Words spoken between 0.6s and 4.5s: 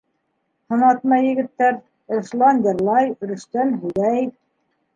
Һынатмай егеттәр: Руслан йырлай, Рөстәм һөйләй.